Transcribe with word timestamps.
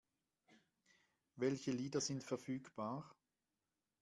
Welche 1.35 1.69
Lieder 1.69 2.01
sind 2.01 2.23
verfügbar? 2.23 3.15